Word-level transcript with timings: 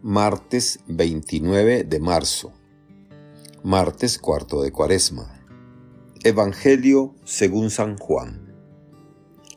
Martes 0.00 0.78
29 0.86 1.82
de 1.82 1.98
marzo. 1.98 2.52
Martes 3.64 4.20
cuarto 4.20 4.62
de 4.62 4.70
Cuaresma. 4.70 5.44
Evangelio 6.22 7.16
según 7.24 7.70
San 7.70 7.98
Juan. 7.98 8.54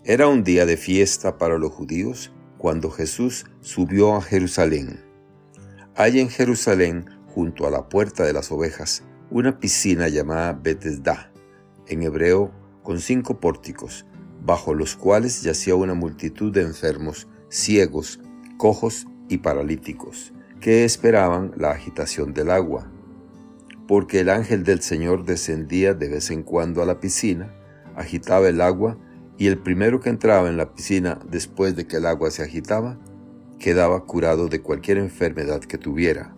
Era 0.04 0.27
un 0.27 0.43
día 0.43 0.65
de 0.65 0.77
fiesta 0.77 1.38
para 1.38 1.59
los 1.59 1.71
judíos 1.71 2.31
cuando 2.57 2.89
Jesús 2.89 3.46
subió 3.59 4.15
a 4.15 4.21
Jerusalén. 4.23 5.05
Hay 5.96 6.19
en 6.19 6.29
Jerusalén, 6.29 7.05
junto 7.28 7.67
a 7.67 7.69
la 7.69 7.87
puerta 7.87 8.23
de 8.23 8.33
las 8.33 8.51
ovejas, 8.51 9.03
una 9.29 9.60
piscina 9.60 10.08
llamada 10.08 10.53
Betesda, 10.53 11.31
en 11.85 12.01
hebreo 12.01 12.51
con 12.81 12.99
cinco 12.99 13.39
pórticos, 13.39 14.08
bajo 14.44 14.73
los 14.73 14.96
cuales 14.96 15.44
yacía 15.44 15.76
una 15.76 15.94
multitud 15.94 16.52
de 16.52 16.63
enfermos, 16.63 17.27
ciegos, 17.52 18.20
cojos 18.58 19.05
y 19.31 19.38
paralíticos, 19.38 20.34
que 20.59 20.84
esperaban 20.84 21.53
la 21.58 21.72
agitación 21.72 22.34
del 22.34 22.52
agua. 22.52 22.91
Porque 23.88 24.20
el 24.20 24.30
ángel 24.30 24.63
del 24.63 24.81
Señor 24.81 25.26
descendía 25.26 25.94
de 25.94 26.09
vez 26.09 26.31
en 26.31 26.44
cuando 26.44 26.81
a 26.81 26.85
la 26.85 26.99
piscina, 26.99 27.53
agitaba 27.95 28.49
el 28.49 28.62
agua, 28.62 28.98
y 29.38 29.48
el 29.48 29.58
primero 29.58 30.02
que 30.02 30.09
entraba 30.09 30.49
en 30.49 30.58
la 30.58 30.73
piscina 30.73 31.20
después 31.27 31.75
de 31.75 31.88
que 31.88 31.98
el 31.98 32.05
agua 32.05 32.30
se 32.30 32.44
agitaba, 32.44 32.99
quedaba 33.58 34.05
curado 34.05 34.48
de 34.48 34.62
cualquier 34.62 34.98
enfermedad 34.98 35.61
que 35.61 35.77
tuviera. 35.77 36.36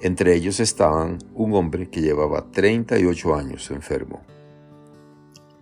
Entre 0.00 0.34
ellos 0.34 0.60
estaban 0.60 1.18
un 1.32 1.54
hombre 1.54 1.88
que 1.88 2.02
llevaba 2.02 2.50
38 2.50 3.34
años 3.34 3.70
enfermo. 3.70 4.22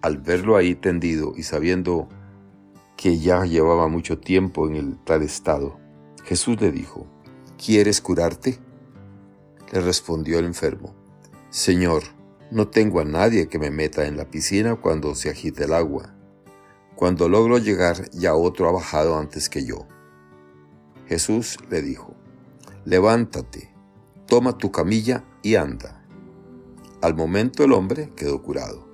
Al 0.02 0.19
verlo 0.19 0.56
ahí 0.56 0.74
tendido 0.74 1.34
y 1.36 1.45
sabiendo 1.45 2.09
que 2.97 3.19
ya 3.19 3.45
llevaba 3.45 3.88
mucho 3.88 4.19
tiempo 4.19 4.69
en 4.69 4.77
el 4.77 4.98
tal 5.05 5.22
estado, 5.22 5.78
Jesús 6.25 6.61
le 6.61 6.71
dijo, 6.71 7.07
¿Quieres 7.65 8.01
curarte? 8.01 8.59
Le 9.73 9.81
respondió 9.81 10.39
el 10.39 10.45
enfermo, 10.45 10.95
Señor, 11.51 12.03
no 12.51 12.69
tengo 12.69 13.01
a 13.01 13.05
nadie 13.05 13.48
que 13.48 13.59
me 13.59 13.70
meta 13.70 14.06
en 14.06 14.17
la 14.17 14.31
piscina 14.31 14.77
cuando 14.77 15.14
se 15.14 15.31
agite 15.31 15.64
el 15.64 15.73
agua. 15.73 16.14
Cuando 16.97 17.29
logro 17.29 17.59
llegar 17.59 18.11
ya 18.11 18.34
otro 18.34 18.69
ha 18.69 18.73
bajado 18.73 19.19
antes 19.19 19.48
que 19.48 19.64
yo. 19.64 19.87
Jesús 21.06 21.59
le 21.70 21.83
dijo, 21.83 22.14
Levántate, 22.84 23.73
toma 24.27 24.59
tu 24.59 24.70
camilla 24.70 25.25
y 25.42 25.57
anda. 25.57 26.05
Al 27.01 27.14
momento 27.14 27.64
el 27.64 27.73
hombre 27.73 28.11
quedó 28.14 28.42
curado, 28.42 28.89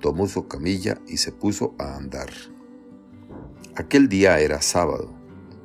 tomó 0.00 0.26
su 0.26 0.48
camilla 0.48 0.98
y 1.06 1.18
se 1.18 1.32
puso 1.32 1.74
a 1.78 1.96
andar. 1.96 2.30
Aquel 3.76 4.08
día 4.08 4.40
era 4.40 4.60
sábado 4.62 5.21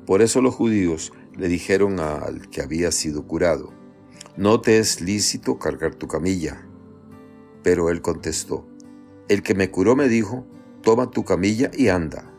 por 0.07 0.21
eso 0.21 0.41
los 0.41 0.55
judíos 0.55 1.11
le 1.35 1.49
dijeron 1.49 1.99
al 1.99 2.49
que 2.49 2.61
había 2.61 2.93
sido 2.93 3.27
curado, 3.27 3.73
no 4.37 4.61
te 4.61 4.77
es 4.77 5.01
lícito 5.01 5.59
cargar 5.59 5.95
tu 5.95 6.07
camilla. 6.07 6.65
Pero 7.61 7.89
él 7.89 8.01
contestó, 8.01 8.65
el 9.27 9.43
que 9.43 9.53
me 9.53 9.69
curó 9.69 9.97
me 9.97 10.07
dijo, 10.07 10.47
toma 10.81 11.11
tu 11.11 11.25
camilla 11.25 11.71
y 11.73 11.89
anda. 11.89 12.33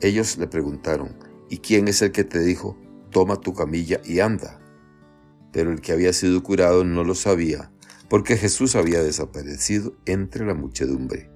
Ellos 0.00 0.38
le 0.38 0.46
preguntaron, 0.46 1.16
¿y 1.50 1.58
quién 1.58 1.88
es 1.88 2.00
el 2.00 2.12
que 2.12 2.22
te 2.22 2.38
dijo, 2.38 2.78
toma 3.10 3.40
tu 3.40 3.54
camilla 3.54 4.00
y 4.04 4.20
anda? 4.20 4.60
Pero 5.50 5.72
el 5.72 5.80
que 5.80 5.90
había 5.90 6.12
sido 6.12 6.40
curado 6.44 6.84
no 6.84 7.02
lo 7.02 7.16
sabía, 7.16 7.72
porque 8.08 8.36
Jesús 8.36 8.76
había 8.76 9.02
desaparecido 9.02 9.96
entre 10.06 10.46
la 10.46 10.54
muchedumbre. 10.54 11.28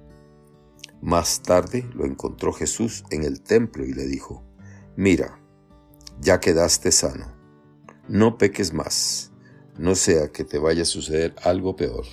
Más 1.01 1.41
tarde 1.41 1.85
lo 1.93 2.05
encontró 2.05 2.53
Jesús 2.53 3.03
en 3.09 3.25
el 3.25 3.41
templo 3.41 3.85
y 3.85 3.91
le 3.91 4.07
dijo, 4.07 4.45
Mira, 4.95 5.39
ya 6.21 6.39
quedaste 6.39 6.91
sano. 6.91 7.33
No 8.07 8.37
peques 8.37 8.73
más, 8.73 9.31
no 9.77 9.95
sea 9.95 10.31
que 10.31 10.43
te 10.43 10.59
vaya 10.59 10.83
a 10.83 10.85
suceder 10.85 11.35
algo 11.43 11.75
peor. 11.75 12.05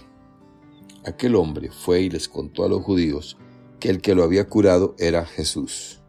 Aquel 1.04 1.34
hombre 1.34 1.70
fue 1.70 2.02
y 2.02 2.10
les 2.10 2.28
contó 2.28 2.64
a 2.64 2.68
los 2.68 2.82
judíos 2.82 3.36
que 3.80 3.90
el 3.90 4.00
que 4.00 4.14
lo 4.14 4.22
había 4.22 4.48
curado 4.48 4.94
era 4.98 5.24
Jesús. 5.24 6.02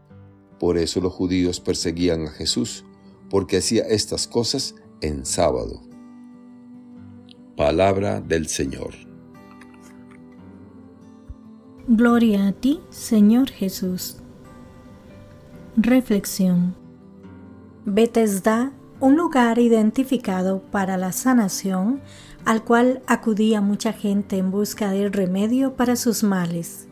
Por 0.60 0.78
eso 0.78 1.02
los 1.02 1.14
judíos 1.14 1.60
perseguían 1.60 2.28
a 2.28 2.32
Jesús, 2.32 2.86
porque 3.30 3.58
hacía 3.58 3.84
estas 3.84 4.28
cosas 4.28 4.76
en 5.02 5.26
sábado. 5.26 5.82
Palabra 7.56 8.22
del 8.22 8.48
Señor. 8.48 8.94
Gloria 11.88 12.48
a 12.48 12.52
ti, 12.52 12.80
Señor 12.90 13.50
Jesús. 13.50 14.21
Reflexión. 15.78 16.76
Betesda, 17.86 18.74
un 19.00 19.16
lugar 19.16 19.58
identificado 19.58 20.62
para 20.70 20.98
la 20.98 21.14
sanación, 21.14 22.02
al 22.44 22.66
cual 22.66 23.02
acudía 23.08 23.62
mucha 23.62 23.94
gente 23.94 24.38
en 24.38 24.52
busca 24.52 24.92
de 24.92 25.08
remedio 25.08 25.78
para 25.78 25.96
sus 25.96 26.24
males. 26.24 26.90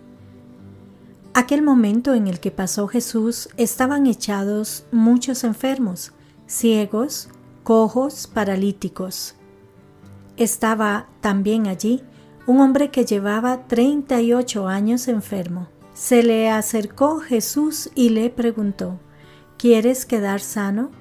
Aquel 1.33 1.61
momento 1.61 2.13
en 2.13 2.27
el 2.27 2.39
que 2.39 2.51
pasó 2.51 2.87
Jesús 2.87 3.49
estaban 3.57 4.07
echados 4.07 4.85
muchos 4.93 5.43
enfermos, 5.43 6.13
ciegos, 6.47 7.27
cojos, 7.63 8.27
paralíticos. 8.27 9.35
Estaba 10.37 11.09
también 11.19 11.67
allí 11.67 12.01
un 12.47 12.61
hombre 12.61 12.91
que 12.91 13.03
llevaba 13.03 13.67
38 13.67 14.69
años 14.69 15.09
enfermo. 15.09 15.67
Se 15.99 16.23
le 16.23 16.49
acercó 16.49 17.19
Jesús 17.19 17.89
y 17.93 18.07
le 18.07 18.29
preguntó, 18.29 19.01
¿Quieres 19.57 20.05
quedar 20.05 20.39
sano? 20.39 20.91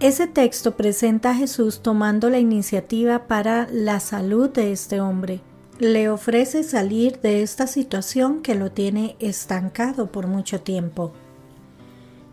Ese 0.00 0.26
texto 0.26 0.78
presenta 0.78 1.32
a 1.32 1.34
Jesús 1.34 1.82
tomando 1.82 2.30
la 2.30 2.38
iniciativa 2.38 3.26
para 3.26 3.68
la 3.70 4.00
salud 4.00 4.48
de 4.48 4.72
este 4.72 5.02
hombre. 5.02 5.42
Le 5.78 6.08
ofrece 6.08 6.62
salir 6.62 7.20
de 7.20 7.42
esta 7.42 7.66
situación 7.66 8.40
que 8.40 8.54
lo 8.54 8.72
tiene 8.72 9.14
estancado 9.18 10.10
por 10.10 10.26
mucho 10.26 10.62
tiempo. 10.62 11.12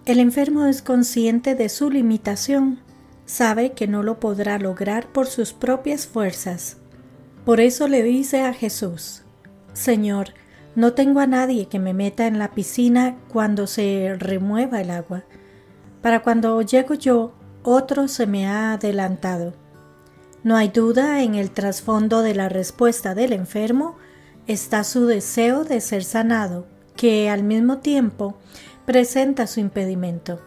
El 0.06 0.20
enfermo 0.20 0.66
es 0.66 0.82
consciente 0.82 1.56
de 1.56 1.68
su 1.68 1.90
limitación, 1.90 2.80
sabe 3.26 3.74
que 3.74 3.86
no 3.86 4.02
lo 4.02 4.22
podrá 4.22 4.60
lograr 4.60 5.12
por 5.12 5.28
sus 5.28 5.52
propias 5.52 6.08
fuerzas. 6.08 6.78
Por 7.44 7.60
eso 7.60 7.90
le 7.90 8.02
dice 8.02 8.44
a 8.44 8.54
Jesús, 8.54 9.24
Señor, 9.74 10.30
no 10.76 10.94
tengo 10.94 11.20
a 11.20 11.28
nadie 11.28 11.68
que 11.68 11.80
me 11.80 11.94
meta 11.94 12.28
en 12.28 12.40
la 12.40 12.52
piscina 12.52 13.18
cuando 13.28 13.68
se 13.68 14.16
remueva 14.18 14.82
el 14.82 14.92
agua. 14.92 15.24
Para 16.02 16.22
cuando 16.22 16.62
llego 16.62 16.94
yo, 16.94 17.34
otro 17.64 18.08
se 18.08 18.28
me 18.28 18.48
ha 18.48 18.74
adelantado. 18.74 19.54
No 20.44 20.56
hay 20.56 20.70
duda 20.70 21.22
en 21.22 21.36
el 21.36 21.52
trasfondo 21.52 22.22
de 22.22 22.34
la 22.34 22.48
respuesta 22.48 23.14
del 23.14 23.34
enfermo 23.34 23.98
está 24.48 24.84
su 24.84 25.06
deseo 25.06 25.64
de 25.64 25.80
ser 25.80 26.04
sanado, 26.04 26.66
que 26.96 27.30
al 27.30 27.44
mismo 27.44 27.78
tiempo 27.78 28.38
presenta 28.86 29.46
su 29.46 29.60
impedimento. 29.60 30.40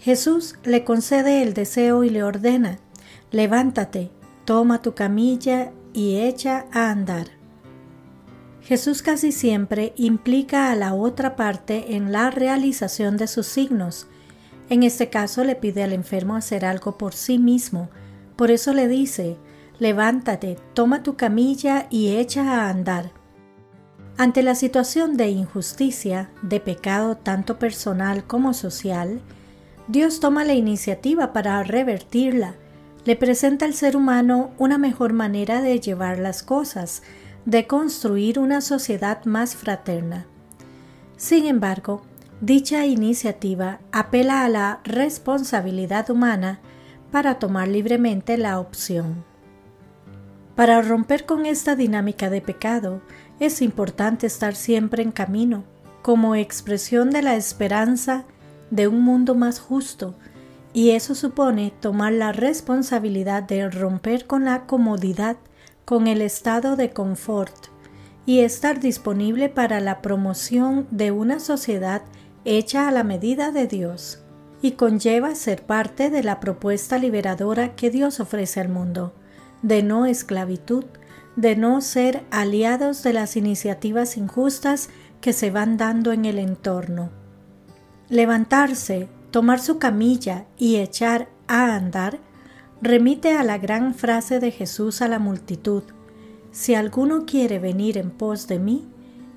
Jesús 0.00 0.54
le 0.62 0.84
concede 0.84 1.42
el 1.42 1.52
deseo 1.52 2.04
y 2.04 2.10
le 2.10 2.22
ordena, 2.22 2.78
levántate, 3.32 4.10
toma 4.44 4.82
tu 4.82 4.94
camilla 4.94 5.72
y 5.92 6.18
echa 6.18 6.66
a 6.72 6.90
andar. 6.90 7.37
Jesús 8.68 9.00
casi 9.00 9.32
siempre 9.32 9.94
implica 9.96 10.70
a 10.70 10.76
la 10.76 10.92
otra 10.92 11.36
parte 11.36 11.96
en 11.96 12.12
la 12.12 12.30
realización 12.30 13.16
de 13.16 13.26
sus 13.26 13.46
signos. 13.46 14.08
En 14.68 14.82
este 14.82 15.08
caso 15.08 15.42
le 15.42 15.56
pide 15.56 15.82
al 15.82 15.94
enfermo 15.94 16.36
hacer 16.36 16.66
algo 16.66 16.98
por 16.98 17.14
sí 17.14 17.38
mismo. 17.38 17.88
Por 18.36 18.50
eso 18.50 18.74
le 18.74 18.86
dice, 18.86 19.38
levántate, 19.78 20.58
toma 20.74 21.02
tu 21.02 21.16
camilla 21.16 21.86
y 21.88 22.16
echa 22.16 22.42
a 22.42 22.68
andar. 22.68 23.12
Ante 24.18 24.42
la 24.42 24.54
situación 24.54 25.16
de 25.16 25.30
injusticia, 25.30 26.30
de 26.42 26.60
pecado 26.60 27.16
tanto 27.16 27.58
personal 27.58 28.26
como 28.26 28.52
social, 28.52 29.22
Dios 29.86 30.20
toma 30.20 30.44
la 30.44 30.52
iniciativa 30.52 31.32
para 31.32 31.62
revertirla. 31.62 32.54
Le 33.06 33.16
presenta 33.16 33.64
al 33.64 33.72
ser 33.72 33.96
humano 33.96 34.50
una 34.58 34.76
mejor 34.76 35.14
manera 35.14 35.62
de 35.62 35.80
llevar 35.80 36.18
las 36.18 36.42
cosas, 36.42 37.02
de 37.48 37.66
construir 37.66 38.38
una 38.38 38.60
sociedad 38.60 39.24
más 39.24 39.56
fraterna. 39.56 40.26
Sin 41.16 41.46
embargo, 41.46 42.02
dicha 42.42 42.84
iniciativa 42.84 43.80
apela 43.90 44.44
a 44.44 44.50
la 44.50 44.80
responsabilidad 44.84 46.10
humana 46.10 46.60
para 47.10 47.38
tomar 47.38 47.68
libremente 47.68 48.36
la 48.36 48.60
opción. 48.60 49.24
Para 50.56 50.82
romper 50.82 51.24
con 51.24 51.46
esta 51.46 51.74
dinámica 51.74 52.28
de 52.28 52.42
pecado, 52.42 53.00
es 53.40 53.62
importante 53.62 54.26
estar 54.26 54.54
siempre 54.54 55.02
en 55.02 55.10
camino, 55.10 55.64
como 56.02 56.34
expresión 56.34 57.08
de 57.08 57.22
la 57.22 57.34
esperanza 57.34 58.24
de 58.70 58.88
un 58.88 59.00
mundo 59.00 59.34
más 59.34 59.58
justo, 59.58 60.14
y 60.74 60.90
eso 60.90 61.14
supone 61.14 61.72
tomar 61.80 62.12
la 62.12 62.32
responsabilidad 62.32 63.42
de 63.42 63.70
romper 63.70 64.26
con 64.26 64.44
la 64.44 64.66
comodidad 64.66 65.38
con 65.88 66.06
el 66.06 66.20
estado 66.20 66.76
de 66.76 66.90
confort 66.90 67.68
y 68.26 68.40
estar 68.40 68.78
disponible 68.78 69.48
para 69.48 69.80
la 69.80 70.02
promoción 70.02 70.86
de 70.90 71.12
una 71.12 71.40
sociedad 71.40 72.02
hecha 72.44 72.88
a 72.88 72.92
la 72.92 73.04
medida 73.04 73.52
de 73.52 73.66
Dios. 73.66 74.22
y 74.60 74.72
conlleva 74.72 75.34
ser 75.34 75.64
parte 75.64 76.10
de 76.10 76.22
la 76.22 76.40
propuesta 76.40 76.98
liberadora 76.98 77.74
que 77.74 77.90
Dios 77.90 78.20
ofrece 78.20 78.60
al 78.60 78.68
mundo, 78.68 79.14
de 79.62 79.82
no 79.82 80.04
esclavitud, 80.04 80.84
de 81.36 81.56
no 81.56 81.80
ser 81.80 82.24
aliados 82.30 83.02
de 83.02 83.14
las 83.14 83.36
iniciativas 83.36 84.18
injustas 84.18 84.90
que 85.22 85.32
se 85.32 85.50
van 85.50 85.78
dando 85.78 86.12
en 86.12 86.26
el 86.26 86.38
entorno. 86.38 87.10
Levantarse, 88.10 89.08
tomar 89.30 89.58
su 89.58 89.78
camilla 89.78 90.44
y 90.58 90.76
echar 90.76 91.28
a 91.46 91.76
andar 91.76 92.18
remite 92.80 93.32
a 93.36 93.42
la 93.42 93.58
gran 93.58 93.94
frase 93.94 94.40
de 94.40 94.50
Jesús 94.50 95.02
a 95.02 95.08
la 95.08 95.18
multitud, 95.18 95.82
si 96.50 96.74
alguno 96.74 97.26
quiere 97.26 97.58
venir 97.58 97.98
en 97.98 98.10
pos 98.10 98.46
de 98.46 98.58
mí, 98.58 98.88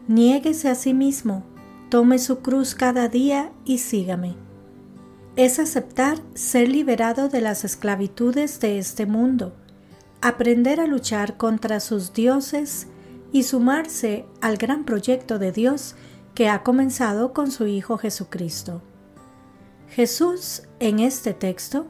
niéguese 0.07 0.69
a 0.69 0.75
sí 0.75 0.93
mismo, 0.93 1.43
tome 1.89 2.19
su 2.19 2.39
cruz 2.39 2.75
cada 2.75 3.09
día 3.09 3.51
y 3.65 3.79
sígame. 3.79 4.35
Es 5.35 5.59
aceptar 5.59 6.19
ser 6.33 6.69
liberado 6.69 7.29
de 7.29 7.41
las 7.41 7.63
esclavitudes 7.63 8.59
de 8.59 8.77
este 8.77 9.05
mundo, 9.05 9.53
aprender 10.21 10.79
a 10.79 10.87
luchar 10.87 11.37
contra 11.37 11.79
sus 11.79 12.13
dioses 12.13 12.87
y 13.31 13.43
sumarse 13.43 14.25
al 14.41 14.57
gran 14.57 14.83
proyecto 14.85 15.39
de 15.39 15.51
Dios 15.51 15.95
que 16.35 16.49
ha 16.49 16.63
comenzado 16.63 17.33
con 17.33 17.51
su 17.51 17.67
Hijo 17.67 17.97
Jesucristo. 17.97 18.81
Jesús, 19.89 20.63
en 20.79 20.99
este 20.99 21.33
texto, 21.33 21.87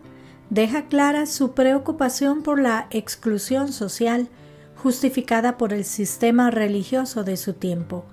deja 0.51 0.87
clara 0.87 1.25
su 1.25 1.53
preocupación 1.53 2.43
por 2.43 2.59
la 2.59 2.87
exclusión 2.91 3.71
social 3.71 4.27
justificada 4.75 5.57
por 5.57 5.73
el 5.73 5.85
sistema 5.85 6.51
religioso 6.51 7.23
de 7.23 7.37
su 7.37 7.53
tiempo. 7.53 8.03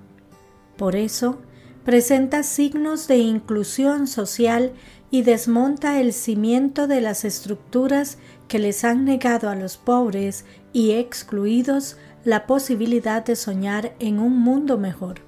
Por 0.77 0.95
eso, 0.95 1.39
presenta 1.85 2.45
signos 2.45 3.09
de 3.09 3.19
inclusión 3.19 4.07
social 4.07 4.73
y 5.11 5.23
desmonta 5.23 6.01
el 6.01 6.13
cimiento 6.13 6.87
de 6.87 7.01
las 7.01 7.25
estructuras 7.25 8.19
que 8.47 8.61
les 8.61 8.85
han 8.85 9.05
negado 9.05 9.51
a 9.51 9.57
los 9.57 9.77
pobres 9.77 10.45
y 10.73 10.93
excluidos 10.93 11.97
la 12.25 12.47
posibilidad 12.47 13.25
de 13.25 13.35
soñar 13.35 13.97
en 13.99 14.21
un 14.21 14.39
mundo 14.39 14.79
mejor. 14.79 15.23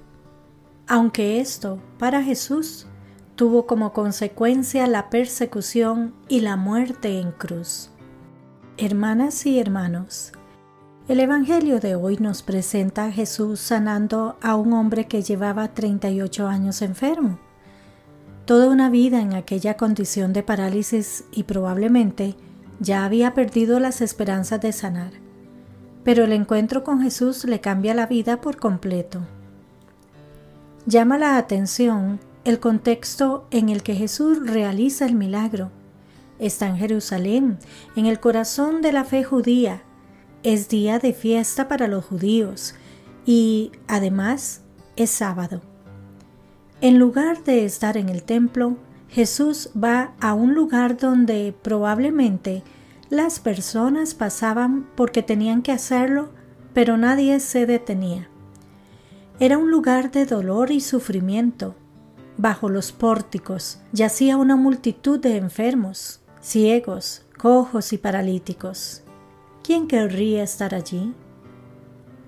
Aunque 0.87 1.41
esto, 1.41 1.81
para 1.99 2.23
Jesús, 2.23 2.87
tuvo 3.41 3.67
como 3.67 3.95
consecuencia 3.95 4.87
la 4.87 5.09
persecución 5.09 6.13
y 6.29 6.41
la 6.41 6.57
muerte 6.57 7.19
en 7.21 7.33
cruz. 7.33 7.89
Hermanas 8.77 9.47
y 9.47 9.59
hermanos, 9.59 10.33
el 11.09 11.21
Evangelio 11.21 11.81
de 11.81 11.95
hoy 11.95 12.19
nos 12.19 12.43
presenta 12.43 13.07
a 13.07 13.11
Jesús 13.11 13.59
sanando 13.59 14.37
a 14.43 14.57
un 14.57 14.75
hombre 14.75 15.07
que 15.07 15.23
llevaba 15.23 15.69
38 15.69 16.49
años 16.49 16.83
enfermo. 16.83 17.39
Toda 18.45 18.69
una 18.69 18.91
vida 18.91 19.23
en 19.23 19.33
aquella 19.33 19.79
condición 19.79 20.35
de 20.35 20.43
parálisis 20.43 21.25
y 21.33 21.45
probablemente 21.45 22.37
ya 22.79 23.07
había 23.07 23.33
perdido 23.33 23.81
las 23.81 24.03
esperanzas 24.03 24.61
de 24.61 24.73
sanar. 24.73 25.13
Pero 26.05 26.25
el 26.25 26.35
encuentro 26.35 26.85
con 26.85 27.01
Jesús 27.01 27.47
le 27.47 27.63
cambia 27.63 27.95
la 27.95 28.05
vida 28.05 28.43
por 28.43 28.59
completo. 28.59 29.21
Llama 30.85 31.17
la 31.17 31.39
atención 31.39 32.21
el 32.45 32.59
contexto 32.61 33.47
en 33.51 33.69
el 33.69 33.83
que 33.83 33.95
Jesús 33.95 34.39
realiza 34.47 35.05
el 35.07 35.15
milagro 35.15 35.71
está 36.41 36.67
en 36.67 36.77
Jerusalén, 36.77 37.59
en 37.95 38.07
el 38.07 38.19
corazón 38.19 38.83
de 38.83 38.93
la 38.93 39.05
fe 39.05 39.23
judía. 39.23 39.83
Es 40.43 40.69
día 40.69 40.99
de 40.99 41.13
fiesta 41.13 41.69
para 41.69 41.87
los 41.87 42.05
judíos 42.07 42.75
y 43.27 43.73
además 43.87 44.63
es 44.97 45.11
sábado. 45.11 45.61
En 46.81 46.99
lugar 46.99 47.45
de 47.45 47.67
estar 47.67 47.99
en 47.99 48.09
el 48.09 48.23
templo, 48.23 48.79
Jesús 49.11 49.71
va 49.77 50.15
a 50.19 50.33
un 50.33 50.55
lugar 50.55 50.97
donde 50.97 51.55
probablemente 51.63 52.63
las 53.11 53.39
personas 53.39 54.15
pasaban 54.15 54.87
porque 54.95 55.23
tenían 55.23 55.61
que 55.61 55.73
hacerlo, 55.73 56.31
pero 56.73 56.97
nadie 56.97 57.39
se 57.41 57.67
detenía. 57.67 58.29
Era 59.41 59.59
un 59.59 59.71
lugar 59.71 60.11
de 60.11 60.25
dolor 60.25 60.71
y 60.71 60.81
sufrimiento, 60.81 61.75
bajo 62.41 62.71
los 62.71 62.93
pórticos 62.93 63.81
yacía 63.93 64.39
una 64.39 64.57
multitud 64.57 65.21
de 65.21 65.37
enfermos, 65.37 66.21
ciegos, 66.41 67.27
cojos 67.39 67.93
y 67.93 67.99
paralíticos. 67.99 69.03
¿Quién 69.63 69.87
querría 69.87 70.43
estar 70.43 70.75
allí? 70.75 71.15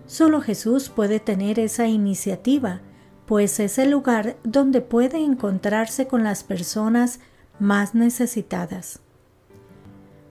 Solo 0.07 0.43
Jesús 0.43 0.91
puede 0.91 1.19
tener 1.19 1.59
esa 1.59 1.87
iniciativa, 1.87 2.83
pues 3.25 3.59
es 3.59 3.79
el 3.79 3.91
lugar 3.91 4.37
donde 4.45 4.83
puede 4.83 5.19
encontrarse 5.19 6.07
con 6.07 6.25
las 6.25 6.45
personas 6.45 7.21
más 7.59 7.95
necesitadas. 7.95 9.01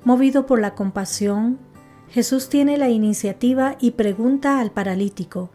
Movido 0.04 0.46
por 0.46 0.60
la 0.60 0.76
compasión, 0.76 1.58
Jesús 2.10 2.50
tiene 2.50 2.78
la 2.78 2.90
iniciativa 2.90 3.78
y 3.80 3.92
pregunta 3.92 4.60
al 4.60 4.72
paralítico, 4.72 5.50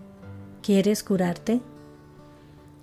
¿Quieres 0.63 1.05
curarte? 1.05 1.61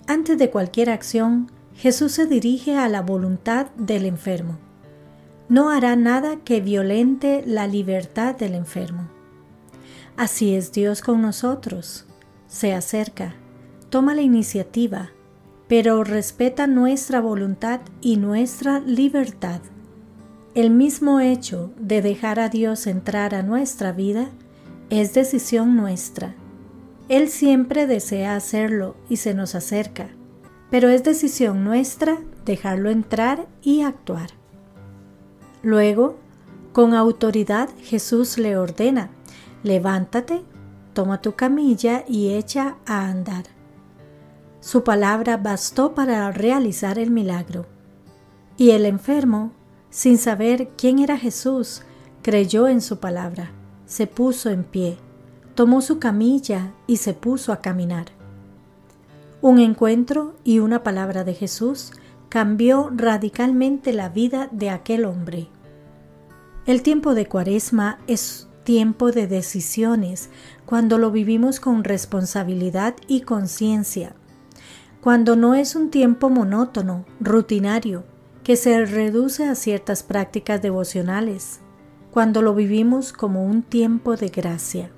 Antes 0.07 0.37
de 0.37 0.49
cualquier 0.49 0.89
acción, 0.89 1.49
Jesús 1.75 2.11
se 2.11 2.25
dirige 2.25 2.77
a 2.77 2.89
la 2.89 3.01
voluntad 3.01 3.67
del 3.77 4.05
enfermo. 4.05 4.57
No 5.47 5.69
hará 5.69 5.95
nada 5.95 6.37
que 6.43 6.59
violente 6.59 7.43
la 7.45 7.67
libertad 7.67 8.35
del 8.35 8.53
enfermo. 8.53 9.09
Así 10.17 10.55
es 10.55 10.73
Dios 10.73 11.01
con 11.01 11.21
nosotros. 11.21 12.05
Se 12.47 12.73
acerca, 12.73 13.35
toma 13.89 14.13
la 14.13 14.21
iniciativa, 14.21 15.11
pero 15.67 16.03
respeta 16.03 16.67
nuestra 16.67 17.21
voluntad 17.21 17.79
y 18.01 18.17
nuestra 18.17 18.79
libertad. 18.79 19.61
El 20.53 20.69
mismo 20.69 21.21
hecho 21.21 21.71
de 21.79 22.01
dejar 22.01 22.39
a 22.39 22.49
Dios 22.49 22.87
entrar 22.87 23.33
a 23.33 23.41
nuestra 23.41 23.93
vida 23.93 24.27
es 24.89 25.13
decisión 25.13 25.75
nuestra 25.75 26.35
él 27.09 27.29
siempre 27.29 27.85
desea 27.85 28.35
hacerlo 28.35 28.95
y 29.09 29.17
se 29.17 29.33
nos 29.33 29.55
acerca, 29.55 30.09
pero 30.69 30.89
es 30.89 31.03
decisión 31.03 31.63
nuestra 31.63 32.17
dejarlo 32.45 32.89
entrar 32.89 33.47
y 33.61 33.81
actuar. 33.81 34.29
Luego, 35.61 36.17
con 36.71 36.93
autoridad 36.93 37.69
Jesús 37.81 38.37
le 38.37 38.57
ordena, 38.57 39.09
levántate, 39.63 40.41
toma 40.93 41.21
tu 41.21 41.33
camilla 41.33 42.03
y 42.07 42.33
echa 42.33 42.77
a 42.85 43.07
andar. 43.07 43.45
Su 44.59 44.83
palabra 44.83 45.37
bastó 45.37 45.93
para 45.93 46.31
realizar 46.31 46.97
el 46.97 47.11
milagro. 47.11 47.65
Y 48.55 48.71
el 48.71 48.85
enfermo, 48.85 49.51
sin 49.89 50.17
saber 50.17 50.69
quién 50.77 50.99
era 50.99 51.17
Jesús, 51.17 51.83
creyó 52.21 52.67
en 52.67 52.79
su 52.79 52.99
palabra, 52.99 53.51
se 53.85 54.07
puso 54.07 54.49
en 54.49 54.63
pie 54.63 54.97
tomó 55.55 55.81
su 55.81 55.99
camilla 55.99 56.71
y 56.87 56.97
se 56.97 57.13
puso 57.13 57.51
a 57.53 57.61
caminar. 57.61 58.07
Un 59.41 59.59
encuentro 59.59 60.35
y 60.43 60.59
una 60.59 60.83
palabra 60.83 61.23
de 61.23 61.33
Jesús 61.33 61.91
cambió 62.29 62.89
radicalmente 62.95 63.93
la 63.93 64.09
vida 64.09 64.49
de 64.51 64.69
aquel 64.69 65.05
hombre. 65.05 65.49
El 66.65 66.81
tiempo 66.81 67.13
de 67.13 67.27
Cuaresma 67.27 67.99
es 68.07 68.47
tiempo 68.63 69.11
de 69.11 69.27
decisiones 69.27 70.29
cuando 70.65 70.97
lo 70.97 71.11
vivimos 71.11 71.59
con 71.59 71.83
responsabilidad 71.83 72.95
y 73.07 73.21
conciencia, 73.21 74.15
cuando 75.01 75.35
no 75.35 75.53
es 75.53 75.75
un 75.75 75.89
tiempo 75.89 76.29
monótono, 76.29 77.05
rutinario, 77.19 78.05
que 78.43 78.55
se 78.55 78.85
reduce 78.85 79.45
a 79.45 79.55
ciertas 79.55 80.03
prácticas 80.03 80.61
devocionales, 80.61 81.59
cuando 82.11 82.41
lo 82.41 82.55
vivimos 82.55 83.11
como 83.11 83.45
un 83.45 83.63
tiempo 83.63 84.15
de 84.15 84.29
gracia. 84.29 84.91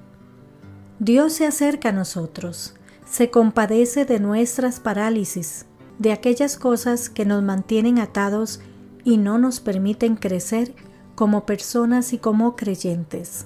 Dios 0.99 1.33
se 1.33 1.45
acerca 1.45 1.89
a 1.89 1.91
nosotros, 1.91 2.73
se 3.05 3.29
compadece 3.29 4.05
de 4.05 4.19
nuestras 4.19 4.79
parálisis, 4.79 5.65
de 5.99 6.13
aquellas 6.13 6.57
cosas 6.57 7.09
que 7.09 7.25
nos 7.25 7.43
mantienen 7.43 7.99
atados 7.99 8.61
y 9.03 9.17
no 9.17 9.37
nos 9.37 9.59
permiten 9.59 10.15
crecer 10.15 10.73
como 11.15 11.45
personas 11.45 12.13
y 12.13 12.17
como 12.17 12.55
creyentes. 12.55 13.45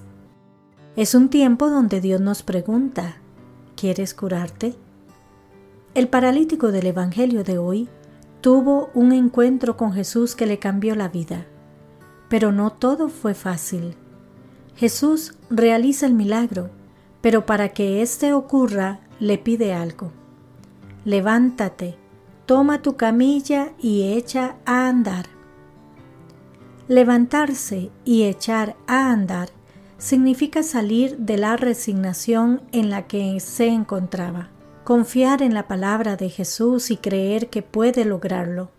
Es 0.96 1.16
un 1.16 1.30
tiempo 1.30 1.70
donde 1.70 2.02
Dios 2.02 2.22
nos 2.22 2.44
pregunta, 2.44 3.18
¿quieres 3.76 4.14
curarte? 4.14 4.76
El 5.96 6.08
paralítico 6.08 6.72
del 6.72 6.86
Evangelio 6.86 7.44
de 7.44 7.58
hoy 7.58 7.90
tuvo 8.42 8.92
un 8.94 9.12
encuentro 9.12 9.76
con 9.76 9.92
Jesús 9.94 10.36
que 10.36 10.46
le 10.46 10.60
cambió 10.60 10.94
la 10.96 11.10
vida, 11.10 11.48
pero 12.30 12.52
no 12.52 12.72
todo 12.72 13.10
fue 13.10 13.34
fácil. 13.34 13.96
Jesús 14.76 15.34
realiza 15.50 16.06
el 16.06 16.14
milagro, 16.14 16.70
pero 17.22 17.46
para 17.46 17.70
que 17.70 18.02
éste 18.02 18.34
ocurra 18.34 19.00
le 19.20 19.38
pide 19.38 19.74
algo. 19.74 20.12
Levántate, 21.06 21.98
toma 22.46 22.82
tu 22.82 22.96
camilla 22.96 23.74
y 23.80 24.14
echa 24.14 24.56
a 24.66 24.88
andar. 24.88 25.26
Levantarse 26.88 27.92
y 28.04 28.24
echar 28.24 28.76
a 28.88 29.12
andar 29.12 29.50
significa 29.98 30.64
salir 30.64 31.18
de 31.18 31.38
la 31.38 31.58
resignación 31.58 32.62
en 32.72 32.90
la 32.90 33.06
que 33.06 33.40
se 33.40 33.68
encontraba, 33.68 34.50
confiar 34.84 35.42
en 35.42 35.54
la 35.54 35.68
palabra 35.68 36.16
de 36.16 36.30
Jesús 36.30 36.90
y 36.90 36.98
creer 36.98 37.50
que 37.50 37.62
puede 37.62 38.06
lograrlo. 38.06 38.72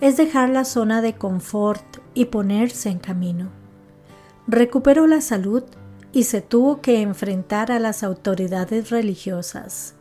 es 0.00 0.16
dejar 0.16 0.48
la 0.50 0.64
zona 0.64 1.02
de 1.02 1.14
confort 1.14 1.98
y 2.14 2.26
ponerse 2.26 2.88
en 2.88 3.00
camino. 3.00 3.48
Recuperó 4.46 5.08
la 5.08 5.20
salud 5.20 5.64
y 6.12 6.24
se 6.24 6.40
tuvo 6.40 6.80
que 6.80 7.02
enfrentar 7.02 7.70
a 7.70 7.78
las 7.78 8.02
autoridades 8.02 8.90
religiosas. 8.90 9.94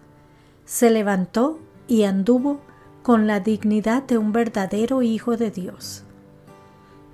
Se 0.65 0.89
levantó 0.89 1.59
y 1.87 2.03
anduvo 2.03 2.59
con 3.03 3.27
la 3.27 3.39
dignidad 3.39 4.03
de 4.03 4.17
un 4.17 4.31
verdadero 4.31 5.01
hijo 5.01 5.37
de 5.37 5.51
Dios. 5.51 6.03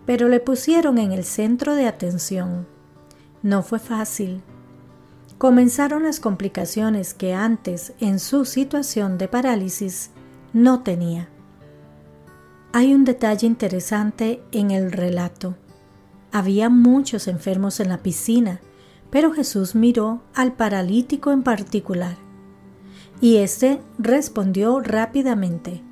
Pero 0.06 0.28
le 0.28 0.40
pusieron 0.40 0.98
en 0.98 1.12
el 1.12 1.24
centro 1.24 1.76
de 1.76 1.88
atención. 1.88 2.68
No 3.42 3.62
fue 3.62 3.80
fácil. 3.80 4.42
Comenzaron 5.38 6.04
las 6.04 6.20
complicaciones 6.20 7.14
que 7.14 7.34
antes, 7.34 7.94
en 8.00 8.20
su 8.20 8.46
situación 8.46 9.18
de 9.18 9.28
parálisis, 9.28 10.12
no 10.54 10.82
tenía. 10.82 11.30
Hay 12.72 12.94
un 12.94 13.06
detalle 13.06 13.46
interesante 13.46 14.42
en 14.52 14.72
el 14.72 14.92
relato. 14.92 15.56
Había 16.32 16.70
muchos 16.70 17.28
enfermos 17.28 17.80
en 17.80 17.90
la 17.90 18.00
piscina, 18.00 18.62
pero 19.14 19.32
Jesús 19.32 19.76
miró 19.76 20.24
al 20.34 20.54
paralítico 20.54 21.32
en 21.32 21.44
particular. 21.44 22.18
Y 23.22 23.38
éste 23.38 23.80
respondió 24.00 24.80
rápidamente, 24.80 25.84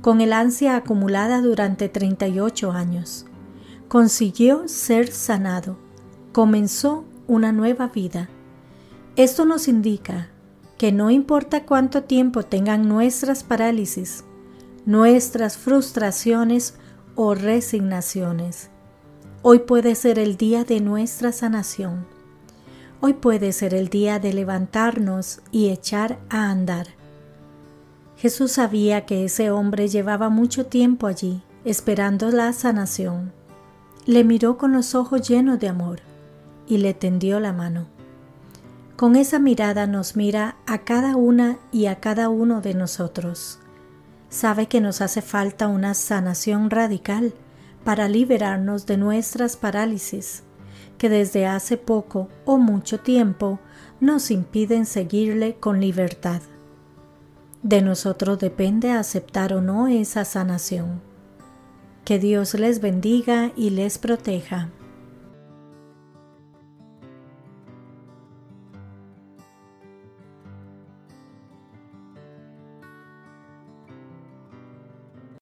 con 0.00 0.22
el 0.22 0.32
ansia 0.32 0.74
acumulada 0.74 1.42
durante 1.42 1.90
38 1.90 2.72
años. 2.72 3.26
Consiguió 3.88 4.66
ser 4.66 5.12
sanado, 5.12 5.76
comenzó 6.32 7.04
una 7.26 7.52
nueva 7.52 7.88
vida. 7.88 8.30
Esto 9.16 9.44
nos 9.44 9.68
indica 9.68 10.30
que 10.78 10.90
no 10.90 11.10
importa 11.10 11.66
cuánto 11.66 12.04
tiempo 12.04 12.44
tengan 12.44 12.88
nuestras 12.88 13.44
parálisis, 13.44 14.24
nuestras 14.86 15.58
frustraciones 15.58 16.76
o 17.14 17.34
resignaciones, 17.34 18.70
hoy 19.42 19.58
puede 19.58 19.94
ser 19.94 20.18
el 20.18 20.38
día 20.38 20.64
de 20.64 20.80
nuestra 20.80 21.30
sanación 21.32 22.17
Hoy 23.00 23.12
puede 23.12 23.52
ser 23.52 23.74
el 23.74 23.88
día 23.88 24.18
de 24.18 24.32
levantarnos 24.32 25.40
y 25.52 25.68
echar 25.68 26.18
a 26.30 26.50
andar. 26.50 26.88
Jesús 28.16 28.52
sabía 28.52 29.06
que 29.06 29.24
ese 29.24 29.52
hombre 29.52 29.86
llevaba 29.86 30.30
mucho 30.30 30.66
tiempo 30.66 31.06
allí, 31.06 31.40
esperando 31.64 32.32
la 32.32 32.52
sanación. 32.52 33.32
Le 34.04 34.24
miró 34.24 34.58
con 34.58 34.72
los 34.72 34.96
ojos 34.96 35.28
llenos 35.28 35.60
de 35.60 35.68
amor 35.68 36.00
y 36.66 36.78
le 36.78 36.92
tendió 36.92 37.38
la 37.38 37.52
mano. 37.52 37.86
Con 38.96 39.14
esa 39.14 39.38
mirada 39.38 39.86
nos 39.86 40.16
mira 40.16 40.56
a 40.66 40.78
cada 40.78 41.14
una 41.14 41.58
y 41.70 41.86
a 41.86 42.00
cada 42.00 42.28
uno 42.28 42.60
de 42.62 42.74
nosotros. 42.74 43.60
Sabe 44.28 44.66
que 44.66 44.80
nos 44.80 45.00
hace 45.02 45.22
falta 45.22 45.68
una 45.68 45.94
sanación 45.94 46.68
radical 46.68 47.32
para 47.84 48.08
liberarnos 48.08 48.86
de 48.86 48.96
nuestras 48.96 49.56
parálisis 49.56 50.42
que 50.98 51.08
desde 51.08 51.46
hace 51.46 51.76
poco 51.76 52.28
o 52.44 52.58
mucho 52.58 53.00
tiempo 53.00 53.58
nos 54.00 54.30
impiden 54.30 54.84
seguirle 54.84 55.54
con 55.54 55.80
libertad. 55.80 56.42
De 57.62 57.82
nosotros 57.82 58.38
depende 58.38 58.90
aceptar 58.90 59.52
o 59.52 59.60
no 59.60 59.88
esa 59.88 60.24
sanación. 60.24 61.00
Que 62.04 62.18
Dios 62.18 62.54
les 62.54 62.80
bendiga 62.80 63.52
y 63.56 63.70
les 63.70 63.98
proteja. 63.98 64.68